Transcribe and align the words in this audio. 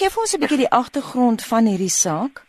gee 0.00 0.08
vir 0.12 0.22
ons 0.22 0.34
'n 0.34 0.40
bietjie 0.40 0.64
die 0.64 0.76
agtergrond 0.82 1.44
van 1.44 1.66
hierdie 1.68 1.92
saak? 1.92 2.42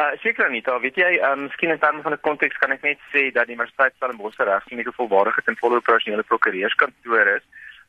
Uh 0.00 0.12
seker 0.22 0.50
nie, 0.50 0.62
daar 0.62 0.80
weet 0.80 0.96
jy, 0.96 1.10
um, 1.28 1.42
miskien 1.46 1.70
in 1.70 1.78
terme 1.78 2.02
van 2.02 2.12
'n 2.12 2.26
konteks 2.28 2.58
kan 2.58 2.72
ek 2.72 2.82
net 2.82 2.98
sê 3.12 3.30
dat 3.32 3.46
die 3.46 3.54
Universiteit 3.54 3.94
Stellenbosch 3.94 4.38
regskliniek 4.38 4.88
'n 4.88 4.98
volwaardige 5.00 5.42
en 5.46 5.56
volle 5.62 5.76
operasionele 5.82 6.22
prokureurskantoor 6.22 7.26
is 7.36 7.44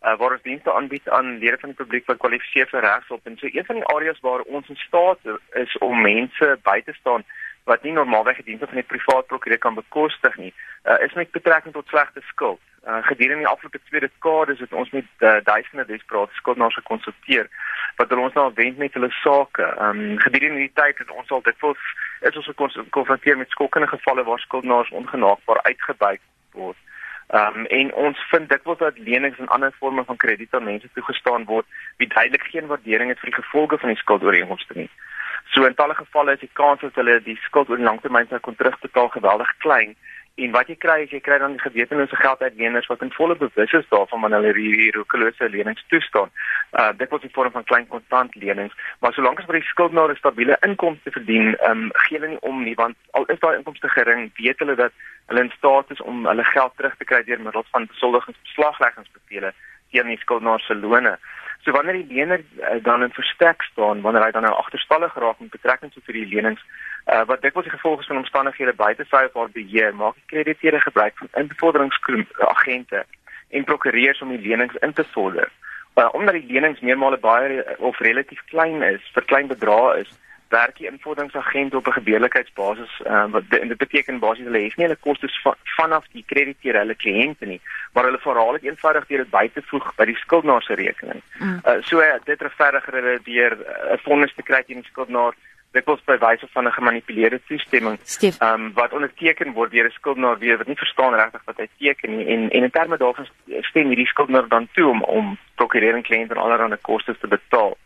uh, 0.06 0.18
waar 0.18 0.32
ons 0.32 0.42
dienste 0.42 0.74
aanbied 0.74 1.10
aan 1.10 1.38
lede 1.38 1.58
van 1.62 1.70
die 1.70 1.82
publiek 1.84 2.06
wat 2.10 2.18
kwalifiseer 2.18 2.68
vir 2.72 2.82
regshulp 2.82 3.26
en 3.26 3.38
so 3.38 3.48
een 3.52 3.66
van 3.66 3.76
die 3.76 3.90
areas 3.96 4.20
waar 4.22 4.42
ons 4.42 4.70
in 4.70 4.80
staat 4.88 5.20
is 5.64 5.78
om 5.78 6.02
mense 6.02 6.58
by 6.64 6.82
te 6.82 6.94
staan 7.00 7.26
wat 7.64 7.84
nie 7.84 7.94
normaalweg 7.94 8.42
die 8.42 8.46
dienste 8.52 8.68
van 8.68 8.82
die 8.82 8.88
privaat 8.88 9.28
prokureur 9.28 9.58
kan 9.58 9.78
bekostig 9.78 10.38
nie, 10.38 10.54
uh, 10.84 10.98
is 11.06 11.14
met 11.14 11.32
betrekking 11.32 11.74
tot 11.74 11.88
slegte 11.88 12.22
skuld. 12.30 12.60
Uh, 12.88 12.98
gedurende 13.06 13.44
die 13.44 13.48
afgelope 13.48 13.80
twee 13.86 14.02
dekades 14.02 14.60
het 14.60 14.74
ons 14.74 14.90
met 14.90 15.06
uh, 15.20 15.36
duisende 15.44 15.86
desperate 15.86 16.34
skuldenaars 16.34 16.80
gekonsulteer 16.80 17.50
wat 17.96 18.10
hulle 18.10 18.24
ons 18.26 18.34
nou 18.34 18.48
wend 18.58 18.78
met 18.78 18.94
hulle 18.98 19.12
sake. 19.22 19.68
Um, 19.78 20.18
gedurende 20.18 20.64
die 20.64 20.72
tyd 20.74 20.98
het 20.98 21.12
ons 21.14 21.30
al 21.30 21.44
dikwels 21.46 21.84
is 22.26 22.40
ons 22.42 22.50
gekonfronteer 22.50 23.38
met 23.38 23.54
skokkende 23.54 23.88
gevalle 23.92 24.24
waar 24.26 24.42
skuldenaars 24.42 24.90
ongenaakbaar 25.02 25.62
uitgebuit 25.62 26.24
word. 26.58 26.80
Um, 27.30 27.66
en 27.66 27.94
ons 27.94 28.26
vind 28.32 28.50
dikwels 28.50 28.82
dat 28.82 28.98
lenings 28.98 29.38
en 29.40 29.54
ander 29.54 29.72
forme 29.78 30.04
van 30.04 30.18
krediet 30.18 30.54
aan 30.58 30.66
mense 30.68 30.90
toegestaan 30.94 31.46
word 31.46 31.66
wie 32.02 32.10
duidelik 32.10 32.50
geen 32.50 32.68
waardering 32.68 33.14
het 33.14 33.22
vir 33.22 33.30
die 33.30 33.42
gevolge 33.44 33.78
van 33.78 33.94
die 33.94 34.02
skuldooreenkomste 34.02 34.74
nie. 34.76 34.90
So 35.54 35.66
in 35.66 35.76
talle 35.76 35.96
gevalle 35.96 36.34
is 36.34 36.40
die 36.40 36.54
kans 36.54 36.80
dat 36.82 36.96
hulle 36.96 37.20
die 37.26 37.36
skuld 37.44 37.70
oor 37.70 37.80
langtermyn 37.80 38.28
sou 38.30 38.40
kon 38.40 38.56
terugbetaal 38.56 39.10
geweldig 39.18 39.52
klein. 39.64 39.96
En 40.40 40.54
wat 40.56 40.70
jy 40.72 40.78
kry 40.80 41.02
is 41.04 41.12
jy 41.12 41.20
kry 41.20 41.38
dan 41.42 41.58
die 41.58 41.62
gewetenlose 41.62 42.16
gelduitleners 42.16 42.88
wat 42.88 43.02
in 43.04 43.12
volle 43.12 43.36
bewus 43.36 43.74
is 43.76 43.90
daarvan 43.92 44.24
wanneer 44.24 44.46
hulle 44.46 44.64
hierdie 44.64 44.94
roekelose 44.96 45.50
lenings 45.52 45.84
toestaan. 45.92 46.32
Uh 46.80 46.94
dit 46.96 47.12
word 47.12 47.26
in 47.28 47.34
vorm 47.36 47.52
van 47.52 47.68
klein 47.68 47.88
kontant 47.92 48.38
lenings, 48.40 48.78
maar 49.04 49.12
solank 49.14 49.42
as 49.44 49.50
vir 49.50 49.60
die 49.60 49.68
skuldenaar 49.74 50.14
'n 50.16 50.22
stabiele 50.22 50.58
inkomste 50.68 51.12
verdien, 51.12 51.52
ehm 51.58 51.84
um, 51.84 51.92
gee 52.06 52.18
hulle 52.18 52.32
nie 52.32 52.42
om 52.52 52.64
nie 52.64 52.78
want 52.80 52.96
al 53.12 53.28
is 53.28 53.44
daai 53.44 53.58
inkomste 53.58 53.92
gering, 53.92 54.32
weet 54.40 54.64
hulle 54.64 54.76
dat 54.76 54.96
hulle 55.28 55.44
in 55.44 55.54
staat 55.58 55.92
is 55.92 56.02
om 56.02 56.26
hulle 56.26 56.48
geld 56.56 56.74
terug 56.78 56.96
te 56.96 57.10
kry 57.12 57.24
deur 57.28 57.44
middel 57.44 57.66
van 57.72 57.92
besoldigingsbeslagleggingsbevele 57.92 59.54
teen 59.92 60.08
die 60.08 60.22
skuldenaar 60.24 60.60
se 60.60 60.76
lone. 60.76 61.18
So 61.64 61.72
wanneer 61.72 61.94
die 61.94 62.16
lener 62.16 62.42
uh, 62.42 62.84
dan 62.84 63.04
in 63.04 63.14
verstek 63.14 63.62
staan, 63.62 64.02
wanneer 64.02 64.24
hy 64.26 64.32
dan 64.32 64.48
nou 64.48 64.54
agterstallig 64.58 65.14
raak 65.16 65.40
met 65.40 65.54
betrekking 65.54 65.92
tot 65.94 66.06
hierdie 66.10 66.30
lenings, 66.34 66.62
uh, 67.06 67.22
wat 67.30 67.42
dikwels 67.46 67.68
die 67.68 67.76
gevolge 67.76 68.08
van 68.08 68.22
omstandighede 68.24 68.74
buite 68.74 69.06
sy 69.10 69.28
of 69.28 69.38
haar 69.38 69.54
beheer, 69.54 69.94
maak 69.96 70.18
die 70.18 70.30
krediteure 70.34 70.82
gebruik 70.82 71.18
van 71.22 71.30
invorderingsagente 71.44 73.06
en 73.50 73.68
prokureurs 73.70 74.22
om 74.22 74.34
die 74.34 74.42
lenings 74.42 74.80
in 74.82 74.94
te 74.98 75.06
vorder. 75.14 75.52
Uh, 76.00 76.08
omdat 76.18 76.40
die 76.40 76.50
lenings 76.50 76.82
meermale 76.82 77.20
baie 77.22 77.62
of 77.78 78.00
relatief 78.00 78.42
klein 78.50 78.82
is, 78.82 79.06
vir 79.14 79.28
klein 79.30 79.52
bedrae 79.52 80.02
is, 80.02 80.12
werk 80.52 80.78
die 80.78 80.88
invorderingsagent 80.90 81.76
op 81.76 81.88
'n 81.88 81.98
gebeurlikheidsbasis 82.00 82.94
uh, 83.06 83.26
wat 83.32 83.44
dit 83.50 83.78
beteken 83.78 84.20
basies 84.20 84.46
hulle 84.46 84.64
het 84.64 84.78
nie 84.78 84.86
hulle 84.86 85.06
kostes 85.08 85.42
van, 85.44 85.56
vanaf 85.78 86.06
die 86.12 86.24
krediteure 86.28 86.84
hulle 86.84 86.96
kliënte 86.96 87.46
nie 87.46 87.62
maar 87.94 88.04
hulle 88.04 88.20
verhaal 88.28 88.52
dit 88.58 88.64
eenvoudig 88.70 89.08
deur 89.08 89.24
dit 89.24 89.30
by 89.30 89.48
te 89.54 89.62
voeg 89.70 89.96
by 89.96 90.06
die 90.06 90.18
skuldenaar 90.24 90.64
se 90.64 90.74
rekening. 90.74 91.22
Mm. 91.40 91.60
Uh, 91.66 91.78
so 91.82 92.00
uh, 92.00 92.20
dit 92.26 92.42
regverdiger 92.42 92.94
hulle 93.00 93.20
deur 93.24 93.58
'n 93.58 93.94
uh, 93.94 93.98
vonnis 94.04 94.36
te 94.36 94.44
kry 94.44 94.64
teen 94.64 94.84
die 94.84 94.92
skuldenaar 94.92 95.36
dit 95.72 95.86
word 95.88 96.04
by 96.06 96.18
wyse 96.20 96.48
van 96.54 96.68
'n 96.68 96.78
gemanipuleerde 96.78 97.40
toestemming 97.48 98.00
um, 98.42 98.74
wat 98.74 98.94
onderteken 98.94 99.54
word 99.54 99.72
deur 99.72 99.88
'n 99.88 100.00
skuldenaar 100.00 100.38
wie 100.40 100.58
wat 100.58 100.68
nie 100.68 100.84
verstaan 100.84 101.14
regtig 101.14 101.42
wat 101.46 101.58
hy 101.58 101.68
teken 101.78 102.18
nie 102.18 102.28
en 102.28 102.50
en 102.50 102.64
in 102.64 102.72
terme 102.72 102.98
daarvan 102.98 103.28
stem 103.70 103.88
hierdie 103.88 104.12
skuldenaar 104.14 104.48
dan 104.48 104.68
toe 104.74 104.90
om 104.90 105.04
om 105.04 105.38
prokurering 105.56 106.04
kliënte 106.04 106.34
en 106.36 106.42
allerlei 106.42 106.78
kostes 106.82 107.20
te 107.20 107.28
betaal. 107.28 107.78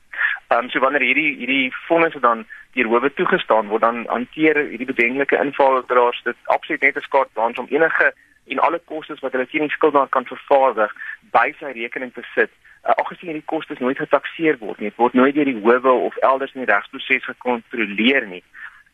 Ehm 0.47 0.63
um, 0.63 0.69
so 0.69 0.79
wanneer 0.79 1.01
hierdie 1.01 1.35
hierdie 1.37 1.73
fondse 1.87 2.19
dan 2.19 2.45
deur 2.73 2.89
howe 2.91 3.13
toegestaan 3.13 3.67
word 3.67 3.81
dan 3.81 4.03
hanteer 4.07 4.59
hierdie 4.69 4.91
bedenklike 4.91 5.39
invaldraers 5.41 6.21
dit 6.23 6.37
absoluut 6.55 6.81
net 6.81 6.99
skaart 7.01 7.31
dans 7.33 7.57
om 7.57 7.67
enige 7.69 8.13
en 8.47 8.59
alle 8.59 8.81
kostes 8.85 9.19
wat 9.19 9.31
hulle 9.31 9.47
teen 9.47 9.65
die 9.65 9.73
skuldenaar 9.77 10.11
kan 10.13 10.27
vervaardig 10.29 10.93
by 11.33 11.47
sy 11.59 11.71
rekening 11.73 12.13
te 12.13 12.21
sit. 12.35 12.51
Uh, 12.85 12.93
Algesien 12.93 13.31
hierdie 13.31 13.49
kostes 13.53 13.81
nooit 13.81 13.97
getakseer 13.97 14.59
word 14.61 14.83
nie, 14.83 14.93
word 15.01 15.17
nooit 15.17 15.33
deur 15.35 15.49
die 15.49 15.57
howe 15.65 15.95
of 16.09 16.21
elders 16.29 16.53
in 16.53 16.61
die 16.61 16.69
regsproses 16.69 17.25
gekontroleer 17.31 18.29
nie. 18.29 18.43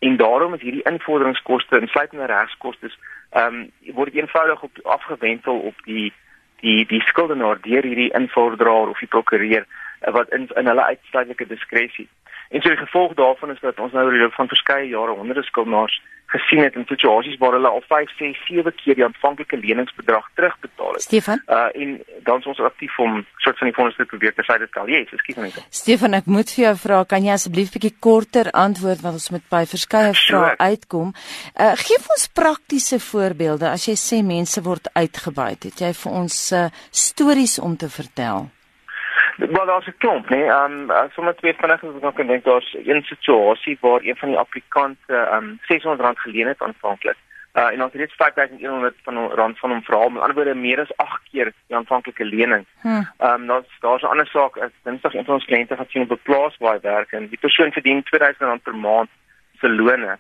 En 0.07 0.15
daarom 0.17 0.55
is 0.55 0.63
hierdie 0.63 0.87
invorderingskoste 0.93 1.83
insluitende 1.83 2.31
regskoste 2.31 2.93
ehm 3.31 3.59
um, 3.59 3.95
word 3.99 4.15
eenvoudig 4.15 4.63
op 4.63 4.83
afgewentel 4.95 5.59
op 5.71 5.85
die 5.85 6.13
die 6.61 6.85
die 6.85 7.01
skuldenaar 7.11 7.59
deur 7.61 7.83
hierdie 7.83 8.11
invordraer 8.17 8.89
of 8.95 8.99
die 9.03 9.11
prokureur 9.11 9.65
wat 10.01 10.29
in 10.29 10.49
in 10.55 10.67
hulle 10.67 10.83
uitsluitlike 10.83 11.47
diskresie. 11.47 12.09
En 12.49 12.61
so 12.61 12.69
die 12.69 12.77
gevolg 12.77 13.13
daarvan 13.13 13.51
is 13.51 13.59
dat 13.59 13.79
ons 13.79 13.91
nou 13.91 14.05
oor 14.05 14.11
die 14.11 14.21
loop 14.21 14.33
van 14.33 14.47
verskeie 14.47 14.87
jare 14.87 15.13
honderde 15.15 15.43
skuldenaars 15.43 16.01
gesien 16.31 16.63
het 16.63 16.75
in 16.79 16.85
situasies 16.87 17.37
waar 17.37 17.55
hulle 17.57 17.67
al 17.67 17.83
5, 17.87 18.11
6, 18.17 18.39
7 18.47 18.73
keer 18.75 18.95
die 18.99 19.05
aanvanklike 19.05 19.57
leningsbedrag 19.57 20.27
terugbetaal 20.35 20.93
het. 20.95 21.05
Stefan? 21.07 21.41
Uh 21.47 21.69
en 21.81 21.89
dan 22.27 22.39
is 22.39 22.45
ons 22.51 22.59
aktief 22.59 22.99
om 22.99 23.25
soort 23.43 23.57
van 23.57 23.67
die 23.67 23.75
fondse 23.75 23.97
te 23.97 24.07
probeer 24.13 24.35
te 24.35 24.45
sê 24.47 24.57
stel. 24.67 24.91
Ja, 24.91 25.01
ekskuus 25.03 25.41
my. 25.41 25.49
Stefan, 25.81 26.15
ek 26.19 26.29
moet 26.35 26.53
vir 26.55 26.65
jou 26.65 26.75
vra, 26.85 27.01
kan 27.13 27.27
jy 27.27 27.35
asseblief 27.35 27.73
bietjie 27.75 27.93
korter 27.99 28.51
antwoord 28.65 29.03
want 29.03 29.19
ons 29.19 29.31
moet 29.35 29.47
by 29.51 29.65
verskeie 29.73 30.15
vrae 30.21 30.55
uitkom. 30.59 31.11
Uh 31.55 31.73
gee 31.83 31.99
ons 32.15 32.27
praktiese 32.41 32.99
voorbeelde 33.11 33.71
as 33.71 33.87
jy 33.87 33.97
sê 33.99 34.23
mense 34.23 34.63
word 34.63 34.91
uitgebuit. 34.95 35.69
Het 35.71 35.85
jy 35.87 35.93
vir 36.03 36.17
ons 36.23 36.41
uh, 36.55 36.67
stories 36.91 37.59
om 37.59 37.75
te 37.77 37.91
vertel? 37.91 38.51
Wel 39.37 39.65
daar's 39.65 39.87
'n 39.87 39.97
klomp, 39.97 40.29
nee. 40.29 40.43
Ehm 40.43 40.89
um, 40.89 41.09
sommer 41.11 41.35
twee 41.35 41.53
vinnig 41.53 41.83
as 41.83 42.03
ek 42.03 42.15
kan 42.15 42.27
dink 42.27 42.43
daar's 42.43 42.75
een 42.85 43.03
situasie 43.03 43.77
waar 43.81 44.01
een 44.01 44.15
van 44.15 44.29
die 44.29 44.37
applikante 44.37 45.15
ehm 45.15 45.43
um, 45.43 45.59
R600 45.61 46.19
geleen 46.19 46.47
het 46.47 46.61
aanvanklik. 46.61 47.17
Uh 47.53 47.67
en 47.73 47.83
ons 47.83 47.91
het 47.91 48.01
reeds 48.01 48.15
5100 48.15 48.95
van 49.03 49.27
rand 49.27 49.59
van 49.59 49.69
hom 49.69 49.83
vra, 49.83 50.09
met 50.09 50.21
ander 50.21 50.35
woorde 50.35 50.55
meer 50.55 50.79
as 50.79 50.95
8 50.95 51.21
keer 51.31 51.53
die 51.67 51.75
aanvanklike 51.75 52.25
lening. 52.25 52.65
Hm. 52.81 52.87
Ehm 52.87 53.05
hm. 53.17 53.41
um, 53.41 53.47
daar's 53.47 53.79
daar's 53.79 54.01
'n 54.01 54.13
ander 54.13 54.27
saak, 54.27 54.57
ek 54.57 54.71
dinsdag 54.83 55.13
een 55.13 55.25
van 55.25 55.33
ons 55.33 55.45
kliënte 55.45 55.75
gaan 55.75 55.89
sien 55.89 56.01
op 56.01 56.11
'n 56.11 56.19
plaas 56.23 56.57
waar 56.57 56.73
hy 56.73 56.79
werk 56.81 57.11
en 57.11 57.27
die 57.27 57.39
persoon 57.39 57.71
verdien 57.71 58.03
R2000 58.03 58.63
per 58.63 58.75
maand 58.75 59.09
se 59.59 59.69
loone. 59.69 60.17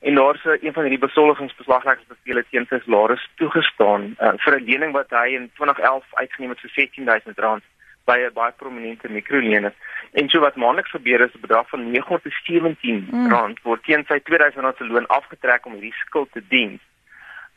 En 0.00 0.14
daar's 0.14 0.44
een 0.44 0.72
van 0.72 0.82
hierdie 0.82 1.06
besoldigingsbeslagleggingsbevele 1.06 2.44
teen 2.50 2.66
sy 2.68 2.78
salaris 2.84 3.28
toegestaan 3.34 4.16
uh, 4.20 4.32
vir 4.36 4.56
'n 4.56 4.64
lening 4.64 4.92
wat 4.92 5.10
hy 5.10 5.28
in 5.34 5.50
2011 5.54 6.04
uitgeneem 6.12 6.50
het 6.50 6.60
vir 6.60 6.70
R16000 6.70 7.64
by 8.10 8.18
'n 8.26 8.36
baie 8.40 8.52
prominente 8.62 9.08
mikrolener. 9.08 9.74
En 10.12 10.28
so 10.28 10.40
wat 10.40 10.56
maandeliks 10.56 10.90
gebeur 10.90 11.20
is 11.20 11.34
'n 11.34 11.44
bedrag 11.46 11.68
van 11.68 11.82
R917 11.86 13.10
mm. 13.10 13.56
word 13.62 13.82
teen 13.84 14.04
sy 14.08 14.18
R2000 14.18 14.76
se 14.76 14.84
loon 14.84 15.06
afgetrek 15.06 15.66
om 15.66 15.72
hierdie 15.72 16.02
skuld 16.04 16.32
te 16.32 16.42
dien. 16.48 16.80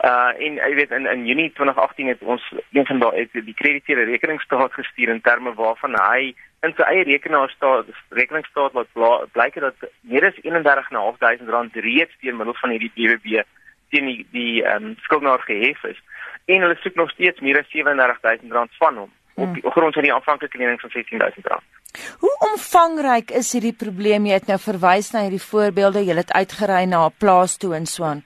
Uh 0.04 0.32
en 0.46 0.58
jy 0.60 0.74
weet 0.76 0.92
in 0.92 1.06
in 1.06 1.26
Junie 1.26 1.52
2018 1.54 2.08
het 2.08 2.22
ons 2.22 2.44
een 2.72 2.86
van 2.86 3.00
daai 3.00 3.30
die 3.32 3.54
krediteure 3.62 4.04
rekeningsstaat 4.04 4.74
gestuur 4.74 5.10
in 5.10 5.22
terme 5.22 5.54
waarvan 5.54 5.96
hy 5.96 6.36
in 6.68 6.74
sy 6.76 6.84
eie 6.84 7.04
rekenaar 7.08 7.50
staat 7.50 7.88
rekeningsstaat 8.10 8.76
wat 8.76 8.90
blyk 9.32 9.60
dat 9.64 9.88
meer 10.02 10.26
as 10.28 10.42
31500 10.42 11.50
rand 11.56 11.76
reeds 11.76 12.20
deur 12.22 12.36
middel 12.36 12.58
van 12.60 12.76
hierdie 12.76 12.92
BWB 12.96 13.46
teen 13.92 14.06
die 14.12 14.28
die 14.32 14.64
ehm 14.64 14.92
um, 14.92 14.96
skuldenaar 15.08 15.44
gehef 15.48 15.84
is 15.84 16.00
en 16.46 16.66
hulle 16.66 16.78
soek 16.84 16.96
nog 17.00 17.12
steeds 17.16 17.40
meer 17.40 17.60
as 17.60 17.72
37000 17.72 18.52
rand 18.52 18.80
van 18.84 18.98
hom 19.04 19.12
op 19.36 19.54
die 19.54 19.72
grond 19.72 19.94
van 19.94 20.04
die 20.04 20.14
aanvanklike 20.14 20.58
lening 20.58 20.82
van 20.82 20.90
R16000. 20.90 21.82
Hoe 22.20 22.36
omvangryk 22.52 23.32
is 23.32 23.52
hierdie 23.54 23.76
probleem? 23.78 24.26
Jy 24.26 24.34
het 24.34 24.48
nou 24.48 24.60
verwys 24.60 25.12
na 25.14 25.26
hierdie 25.26 25.42
voorbeelde, 25.42 26.06
jy 26.06 26.16
het 26.18 26.34
uitgery 26.34 26.84
na 26.86 27.06
'n 27.06 27.18
plaas 27.18 27.58
toe 27.58 27.76
in 27.76 27.86
Swaan. 27.86 28.24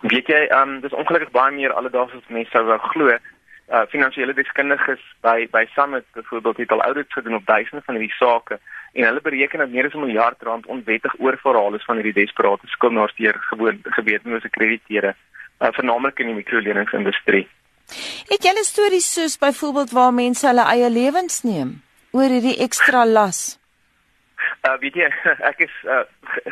Weet 0.00 0.26
jy, 0.26 0.46
ehm 0.48 0.68
um, 0.68 0.80
dis 0.80 0.92
ongelukkig 0.92 1.30
baie 1.30 1.52
meer 1.52 1.72
alledaags 1.72 2.14
as 2.14 2.28
mense 2.28 2.50
sou 2.50 2.64
wou 2.64 2.78
glo. 2.78 3.18
Uh 3.70 3.86
finansiële 3.88 4.34
deskundiges 4.34 5.02
by 5.22 5.48
by 5.52 5.66
Summit 5.74 6.04
byvoorbeeld 6.12 6.56
het 6.56 6.72
al 6.72 6.82
audits 6.82 7.12
gedoen 7.12 7.34
op 7.34 7.46
duisende 7.46 7.82
van 7.84 7.94
hierdie 7.94 8.16
sake 8.16 8.58
en 8.92 9.04
hulle 9.04 9.20
bereken 9.20 9.58
dat 9.58 9.70
meer 9.70 9.86
as 9.86 9.94
'n 9.94 10.00
miljard 10.00 10.42
rand 10.42 10.66
onwettig 10.66 11.14
oorverhaal 11.18 11.74
is 11.74 11.84
van 11.84 11.94
hierdie 11.96 12.24
desperate 12.24 12.66
skuldenaars 12.66 13.14
deur 13.14 13.36
gewoon 13.40 13.78
gewetenlose 13.82 14.50
krediteure, 14.50 15.14
uh, 15.60 15.68
veralnik 15.70 16.18
in 16.18 16.26
die 16.26 16.34
mikroleningsindustrie. 16.34 17.48
Het 18.30 18.42
jy 18.44 18.52
'n 18.52 18.64
storie 18.64 19.00
soos 19.00 19.38
byvoorbeeld 19.38 19.90
waar 19.90 20.12
mense 20.14 20.46
hulle 20.46 20.64
eie 20.74 20.90
lewens 20.90 21.42
neem 21.42 21.82
oor 22.12 22.28
hierdie 22.28 22.58
ekstra 22.58 23.04
las? 23.06 23.58
Uh 24.60 24.76
weet 24.80 24.94
jy, 24.94 25.08
ek 25.50 25.58
is 25.64 25.74
uh, 25.84 26.04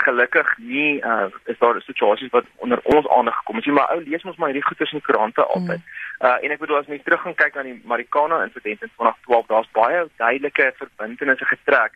gelukkig 0.05 0.49
nie 0.59 1.01
uh 1.05 1.29
is 1.45 1.59
daar 1.59 1.81
situasies 1.85 2.31
wat 2.31 2.45
onder 2.57 2.81
ons 2.83 3.09
aandag 3.09 3.37
gekom 3.37 3.57
het 3.57 3.67
nie, 3.67 3.75
maar 3.75 3.91
ou 3.95 4.01
lees 4.01 4.25
ons 4.25 4.37
maar 4.37 4.49
hierdie 4.49 4.67
goeters 4.69 4.93
in 4.93 4.99
die 4.99 5.07
koerante 5.07 5.45
altyd. 5.45 5.83
Mm. 5.83 6.27
Uh 6.27 6.37
en 6.43 6.51
ek 6.51 6.63
bedoel 6.63 6.81
as 6.81 6.91
mens 6.93 7.05
terug 7.05 7.23
gaan 7.23 7.35
kyk 7.35 7.57
aan 7.57 7.71
die 7.71 7.81
Marikana 7.85 8.43
insident 8.45 8.83
in 8.83 8.93
2012, 8.97 9.47
daar's 9.47 9.73
baie 9.73 10.07
duidelike 10.17 10.73
verbintenisse 10.79 11.45
getrek 11.45 11.93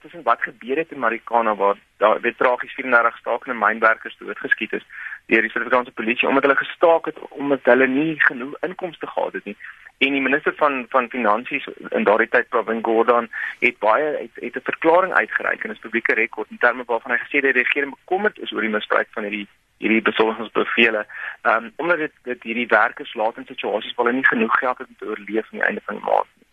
tussen 0.00 0.22
wat 0.22 0.42
gebeur 0.42 0.76
het 0.76 0.90
in 0.90 0.98
Marikana 0.98 1.54
waar 1.54 1.76
daar 1.96 2.20
weet 2.20 2.38
tragies 2.38 2.74
34 2.74 3.18
stakende 3.18 3.58
mynwerkers 3.58 4.16
doodgeskiet 4.18 4.72
is 4.72 4.86
deur 5.34 5.46
die 5.46 5.50
Suid-Afrikaanse 5.52 5.96
polisie 5.98 6.28
omdat 6.28 6.46
hulle 6.46 6.60
gestaak 6.60 7.10
het 7.10 7.18
omdat 7.30 7.66
hulle 7.70 7.88
nie 7.90 8.14
genoeg 8.28 8.54
inkomste 8.68 9.06
gehad 9.10 9.32
het 9.38 9.50
nie. 9.50 9.56
En 9.98 10.16
die 10.16 10.22
minister 10.22 10.54
van 10.60 10.86
van 10.94 11.10
finansies 11.10 11.66
in 11.90 12.06
daardie 12.08 12.28
tyd 12.28 12.48
Pravin 12.48 12.82
Gordhan 12.86 13.28
het 13.60 13.78
baie 13.78 14.06
het, 14.22 14.40
het 14.46 14.56
'n 14.56 14.70
verklaring 14.70 15.12
uitgereik 15.14 15.64
in 15.64 15.70
'n 15.70 15.84
publieke 15.86 16.14
rekord 16.14 16.50
in 16.50 16.58
terme 16.58 16.82
waarvan 16.86 17.12
hy 17.12 17.18
gesê 17.18 17.36
het 17.38 17.48
die 17.50 17.60
regering 17.62 17.94
bekommerd 17.94 18.38
is 18.38 18.52
oor 18.52 18.60
die 18.60 18.76
misbruik 18.76 19.08
van 19.10 19.22
hierdie 19.22 19.48
hierdie 19.78 20.02
besorgingsbevele. 20.02 21.06
Ehm 21.42 21.64
um, 21.64 21.72
omdat 21.76 21.98
dit 21.98 22.12
dit 22.22 22.42
hierdie 22.42 22.66
werkers 22.66 23.14
laat 23.14 23.36
in 23.36 23.46
situasies 23.46 23.94
waar 23.94 24.06
hulle 24.06 24.18
nie 24.18 24.26
genoeg 24.26 24.58
geld 24.58 24.78
het 24.78 24.88
om 24.88 24.96
te 24.98 25.06
oorleef 25.06 25.46
aan 25.50 25.58
die 25.58 25.66
einde 25.68 25.82
van 25.84 25.94
die 25.94 26.04
maand 26.04 26.30
nie. 26.38 26.46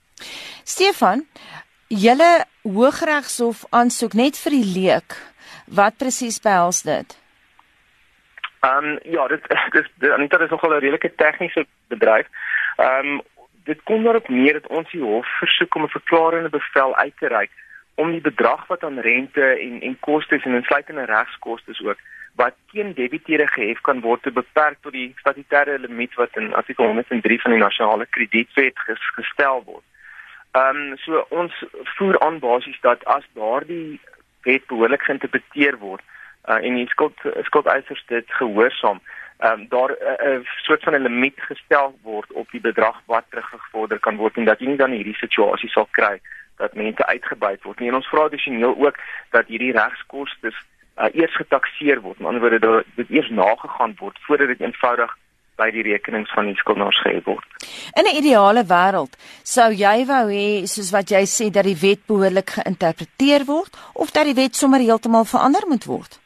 Stefan, 0.63 1.25
julle 1.87 2.45
Hooggeregshof 2.61 3.65
aansoek 3.69 4.13
net 4.13 4.37
vir 4.37 4.51
die 4.51 4.65
leek. 4.79 5.17
Wat 5.65 5.97
presies 5.97 6.39
behels 6.39 6.81
dit? 6.81 7.20
Ehm 8.61 8.85
um, 8.85 8.99
ja, 9.03 9.27
dit 9.27 9.43
dis 9.99 10.11
Anita 10.11 10.39
is 10.39 10.49
nogal 10.49 10.73
'n 10.73 10.79
redelike 10.79 11.15
tegniese 11.15 11.65
bedryf. 11.87 12.27
Ehm 12.77 13.07
um, 13.07 13.21
dit 13.63 13.83
kom 13.83 14.03
daarop 14.03 14.27
neer 14.29 14.53
dat 14.53 14.67
ons 14.67 14.91
die 14.91 15.01
hof 15.01 15.27
versoek 15.39 15.75
om 15.75 15.83
'n 15.83 15.97
verklarende 15.97 16.49
bevel 16.49 16.95
uit 16.95 17.17
te 17.17 17.27
reik 17.27 17.51
om 17.95 18.11
die 18.11 18.21
bedrag 18.21 18.67
wat 18.67 18.83
aan 18.83 18.99
rente 18.99 19.45
en 19.45 19.81
en 19.81 19.99
kostes 19.99 20.43
en 20.43 20.53
insluitende 20.53 21.05
regskoste 21.05 21.73
ook 21.87 21.97
wat 22.35 22.55
teen 22.71 22.93
debiteure 22.93 23.47
gehef 23.47 23.81
kan 23.81 23.99
word 24.01 24.21
te 24.21 24.31
beperk 24.31 24.77
tot 24.81 24.91
die 24.91 25.15
statutêre 25.19 25.79
limiet 25.79 26.13
wat 26.13 26.37
in 26.37 26.53
artikel 26.53 26.85
103 26.85 27.41
van 27.41 27.51
die 27.51 27.59
nasionale 27.59 28.05
kredietwet 28.05 28.77
gestel 29.17 29.63
word. 29.65 29.83
Ehm 30.51 30.77
um, 30.77 30.97
so 30.97 31.25
ons 31.29 31.63
voer 31.97 32.19
aan 32.19 32.39
basies 32.39 32.79
dat 32.81 33.05
as 33.05 33.25
daardie 33.33 33.99
wet 34.43 34.65
behoorlik 34.67 35.03
geïnterpreteer 35.03 35.77
word 35.77 36.01
uh, 36.45 36.55
en 36.55 36.75
die 36.75 36.87
skuld 36.87 37.17
skuldeisers 37.43 38.03
dit 38.07 38.25
gehoorsaam, 38.39 39.01
ehm 39.41 39.59
um, 39.59 39.67
daar 39.69 39.91
'n 39.91 40.27
uh, 40.27 40.33
uh, 40.33 40.45
soort 40.67 40.83
van 40.83 40.93
'n 40.93 41.01
limiet 41.01 41.39
gestel 41.41 41.97
word 42.03 42.31
op 42.31 42.51
die 42.51 42.61
bedrag 42.61 43.01
wat 43.05 43.25
teruggevorder 43.29 43.99
kan 43.99 44.15
word 44.15 44.37
en 44.37 44.45
dat 44.45 44.59
jy 44.59 44.67
nie 44.67 44.77
dan 44.77 44.91
hierdie 44.91 45.15
situasie 45.15 45.69
sal 45.69 45.87
kry 45.91 46.19
dat 46.57 46.73
mense 46.73 47.05
uitgebuit 47.05 47.63
word 47.63 47.79
nie. 47.79 47.89
En 47.89 47.95
ons 47.95 48.07
vra 48.07 48.21
addisioneel 48.29 48.75
ook 48.77 48.97
dat 49.29 49.47
hierdie 49.47 49.71
regskoste 49.71 50.51
uh, 50.51 51.09
eers 51.13 51.35
getakseer 51.35 52.01
word. 52.01 52.19
Met 52.19 52.27
ander 52.27 52.41
woorde 52.41 52.59
dat 52.59 52.85
dit 52.95 53.09
eers 53.09 53.29
nagegaan 53.29 53.95
word 53.99 54.19
voordat 54.27 54.47
dit 54.47 54.61
eenvoudig 54.61 55.17
by 55.61 55.69
die 55.73 55.83
rekenings 55.85 56.31
van 56.33 56.47
die 56.49 56.57
skuldenaars 56.61 57.01
gehef 57.01 57.25
word. 57.25 57.45
In 57.99 58.05
'n 58.05 58.17
ideale 58.21 58.63
wêreld 58.65 59.17
sou 59.43 59.69
jy 59.73 60.05
wou 60.05 60.25
hê 60.29 60.65
soos 60.65 60.91
wat 60.91 61.09
jy 61.09 61.23
sê 61.25 61.49
dat 61.49 61.65
die 61.65 61.77
wet 61.81 62.05
behoorlik 62.07 62.49
geïnterpreteer 62.57 63.45
word 63.45 63.77
of 63.93 64.11
dat 64.11 64.25
die 64.25 64.39
wet 64.41 64.55
sommer 64.55 64.79
heeltemal 64.79 65.25
verander 65.25 65.65
moet 65.67 65.85
word? 65.85 66.20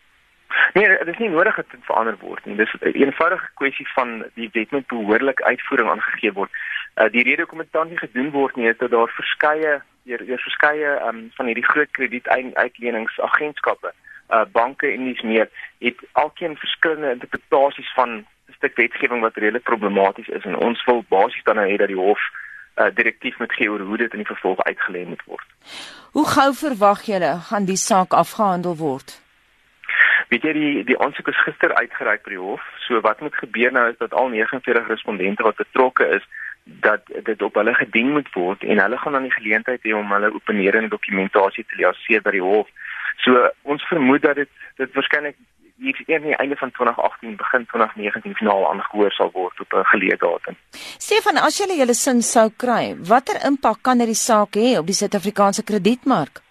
Nee, 0.73 0.87
dit 0.87 1.07
is 1.07 1.17
nie 1.17 1.29
nodig 1.29 1.55
dat 1.55 1.65
dit 1.71 1.79
verander 1.83 2.17
word 2.19 2.45
nie. 2.45 2.55
Dis 2.55 2.75
'n 2.79 2.87
eenvoudige 2.87 3.49
kwessie 3.53 3.87
van 3.93 4.25
die 4.33 4.49
wet 4.51 4.71
moet 4.71 4.87
behoorlik 4.87 5.41
uitvoering 5.41 5.89
aangegee 5.89 6.33
word. 6.33 6.51
Uh 6.95 7.11
die 7.11 7.23
rede 7.23 7.41
hoekom 7.41 7.57
dit 7.57 7.71
dan 7.71 7.87
nie 7.87 7.97
gedoen 7.97 8.31
word 8.31 8.55
nie 8.55 8.67
is 8.67 8.77
dat 8.77 8.91
daar 8.91 9.09
verskeie 9.09 9.81
deur 10.03 10.25
deur 10.25 10.39
verskeie 10.39 11.07
um, 11.07 11.31
van 11.35 11.45
hierdie 11.45 11.65
groot 11.65 11.91
kredieteileningsagentskappe, 11.91 13.93
uh 14.29 14.45
banke 14.51 14.91
en 14.91 15.03
dis 15.03 15.21
meer, 15.21 15.49
het 15.79 15.97
alkeen 16.11 16.57
verskillende 16.57 17.11
interpretasies 17.11 17.93
van 17.93 18.09
'n 18.09 18.25
stuk 18.57 18.75
wetgewing 18.75 19.21
wat 19.21 19.35
redelik 19.35 19.63
problematies 19.63 20.27
is 20.27 20.43
en 20.43 20.55
ons 20.55 20.85
wil 20.85 21.05
basies 21.07 21.43
dan 21.43 21.55
nou 21.55 21.71
hê 21.71 21.75
dat 21.75 21.87
die 21.87 22.03
hof 22.07 22.19
uh 22.75 22.89
direktief 22.93 23.39
moet 23.39 23.53
gee 23.53 23.71
oor 23.71 23.79
hoe 23.79 23.97
dit 23.97 24.11
in 24.11 24.17
die 24.17 24.33
vervolg 24.33 24.63
uitgelê 24.63 25.07
moet 25.07 25.23
word. 25.25 25.45
Hoe 26.11 26.27
gou 26.27 26.53
verwag 26.53 27.01
julle 27.01 27.37
gaan 27.49 27.65
die 27.65 27.77
saak 27.77 28.13
afgehandel 28.13 28.75
word? 28.75 29.24
Weet 30.35 30.43
jy 30.43 30.51
die 30.51 30.83
die 30.83 30.97
aansoek 30.99 31.29
is 31.31 31.43
gister 31.45 31.71
uitgereik 31.79 32.25
by 32.25 32.33
die 32.33 32.41
hof. 32.41 32.63
So 32.83 32.99
wat 33.05 33.21
moet 33.23 33.37
gebeur 33.39 33.71
nou 33.71 33.85
is 33.87 33.95
dat 34.01 34.11
al 34.11 34.27
49 34.33 34.89
respondente 34.91 35.45
wat 35.47 35.61
betrokke 35.61 36.07
is 36.17 36.25
dat 36.83 37.07
dit 37.29 37.41
op 37.41 37.55
hulle 37.55 37.73
gedien 37.77 38.11
moet 38.11 38.27
word 38.33 38.65
en 38.67 38.81
hulle 38.83 38.97
gaan 38.97 39.15
dan 39.15 39.29
die 39.29 39.37
geleentheid 39.37 39.87
hê 39.87 39.93
om 39.95 40.11
hulle 40.11 40.33
opinerende 40.35 40.91
dokumentasie 40.91 41.63
te 41.63 41.79
leaseer 41.79 42.25
by 42.27 42.35
die 42.35 42.43
hof. 42.43 42.67
So 43.23 43.47
ons 43.63 43.87
vermoed 43.87 44.27
dat 44.27 44.43
dit 44.43 44.51
dit 44.81 44.99
waarskynlik 44.99 45.39
hier 45.79 46.03
aan 46.19 46.27
die 46.27 46.37
einde 46.43 46.59
van 46.59 46.71
2018 46.83 47.39
begin 47.39 47.65
2019 47.71 48.35
finaal 48.43 48.67
aangehoor 48.73 49.15
sal 49.15 49.31
word 49.31 49.59
op 49.63 49.73
'n 49.73 49.87
geleë 49.95 50.17
datum. 50.19 50.55
Stefan, 50.99 51.37
as 51.37 51.59
jy 51.59 51.79
julle 51.79 51.95
sin 51.95 52.21
sou 52.21 52.49
kry, 52.57 52.95
watter 53.11 53.39
impak 53.47 53.79
kan 53.81 53.99
hierdie 53.99 54.23
saak 54.29 54.55
hê 54.55 54.79
op 54.79 54.85
die 54.85 54.99
Suid-Afrikaanse 54.99 55.63
kredietmark? 55.63 56.44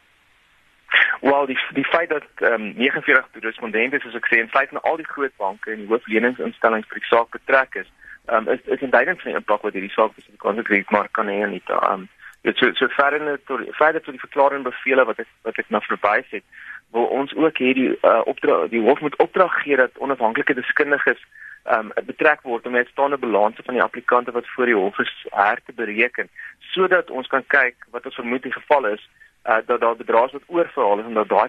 Wel 1.30 1.46
die 1.46 1.58
die 1.72 1.84
feit 1.84 2.08
dat 2.08 2.24
ehm 2.34 2.52
um, 2.52 2.72
49 2.76 3.26
respondente 3.40 4.00
soos 4.00 4.16
ek 4.18 4.26
sê 4.28 4.40
en 4.40 4.50
feite 4.52 4.80
al 4.80 4.98
die 5.00 5.12
groot 5.12 5.32
banke 5.40 5.70
en 5.72 5.86
hoofleningsinstellings 5.88 6.90
vir 6.90 7.00
die 7.00 7.08
saak 7.08 7.30
betrek 7.36 7.78
is, 7.82 7.88
ehm 8.26 8.48
um, 8.48 8.52
is 8.54 8.60
is 8.76 8.82
van 8.90 9.16
die 9.22 9.38
impak 9.38 9.62
wat 9.64 9.72
hierdie 9.72 9.94
saak 9.94 10.12
op 10.18 10.56
die 10.58 10.66
kredietmark 10.68 11.12
kan 11.16 11.32
hê 11.32 11.38
en 11.46 11.56
dit 11.56 11.72
ehm 11.76 12.04
dit 12.44 12.56
so 12.60 12.72
so 12.80 12.88
verder 12.88 13.40
tot 13.44 13.64
verder 13.80 14.02
tot 14.02 14.12
die 14.18 14.24
verklaring 14.26 14.68
bevele 14.68 15.04
wat 15.04 15.24
ek 15.24 15.30
wat 15.48 15.58
ek 15.62 15.72
nou 15.72 15.80
verwys 15.86 16.28
het, 16.36 16.44
wil 16.92 17.08
ons 17.20 17.32
ook 17.34 17.58
hê 17.64 17.72
die 17.80 17.88
uh, 17.94 18.20
opdrag 18.32 18.68
die 18.76 18.84
hof 18.84 19.00
moet 19.00 19.16
opdrag 19.24 19.56
gee 19.62 19.80
dat 19.80 19.98
onafhanklike 20.06 20.60
deskundiges 20.60 21.24
ehm 21.64 21.92
um, 21.96 22.06
betrek 22.12 22.44
word 22.44 22.66
om 22.66 22.76
uitstaande 22.76 23.16
balanse 23.26 23.64
van 23.64 23.80
die 23.80 23.86
applikante 23.88 24.36
wat 24.36 24.48
voor 24.54 24.68
die 24.68 24.80
hof 24.82 24.98
is 24.98 25.12
her 25.30 25.60
te 25.64 25.72
bereken 25.72 26.28
sodat 26.76 27.10
ons 27.10 27.32
kan 27.32 27.46
kyk 27.56 27.76
wat 27.96 28.04
ons 28.04 28.20
vermoed 28.20 28.42
die 28.44 28.58
geval 28.60 28.92
is 28.92 29.08
uh, 29.44 29.58
dat 29.66 29.80
daar 29.80 29.96
bedrae 29.96 30.28
wat 30.32 30.46
oorverhaal 30.46 30.98
is 30.98 31.04
en 31.04 31.14
dat 31.14 31.28
daai 31.28 31.48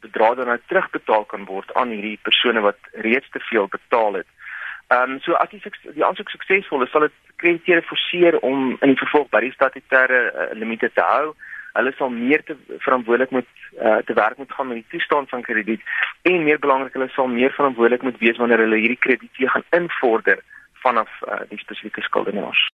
bedrae 0.00 0.34
dan 0.34 0.46
nou 0.46 0.58
terugbetaal 0.66 1.24
kan 1.24 1.44
word 1.44 1.74
aan 1.74 1.94
hierdie 1.94 2.18
persone 2.22 2.60
wat 2.60 2.78
reeds 2.92 3.30
te 3.30 3.40
veel 3.50 3.68
betaal 3.68 4.20
het. 4.20 4.26
Ehm 4.92 5.10
um, 5.10 5.20
so 5.20 5.32
as 5.32 5.50
die 5.50 5.62
die 5.94 6.04
aansoek 6.04 6.30
suksesvol 6.30 6.82
is, 6.82 6.90
sal 6.90 7.06
dit 7.06 7.14
krediteure 7.42 7.82
forceer 7.82 8.38
om 8.38 8.76
in 8.80 8.92
die 8.92 9.00
vervolg 9.04 9.30
by 9.34 9.40
die 9.44 9.54
statutêre 9.54 10.20
uh, 10.26 10.48
limite 10.58 10.90
te 10.94 11.04
hou. 11.06 11.32
Hulle 11.78 11.92
sal 11.96 12.10
meer 12.12 12.42
te 12.44 12.56
verantwoordelik 12.84 13.30
moet 13.30 13.48
uh, 13.78 14.02
te 14.08 14.16
werk 14.18 14.36
moet 14.42 14.52
gaan 14.52 14.68
met 14.68 14.82
die 14.82 14.90
toestand 14.96 15.30
van 15.32 15.46
krediet 15.46 15.86
en 16.28 16.44
meer 16.44 16.60
belangrik 16.60 16.98
hulle 16.98 17.08
sal 17.14 17.30
meer 17.32 17.54
verantwoordelik 17.56 18.04
moet 18.08 18.20
wees 18.20 18.42
wanneer 18.42 18.66
hulle 18.66 18.82
hierdie 18.82 19.00
krediete 19.06 19.48
gaan 19.54 19.64
invorder 19.80 20.44
vanaf 20.84 21.10
uh, 21.22 21.40
die 21.48 21.62
spesifieke 21.64 22.04
skuldenaars. 22.10 22.72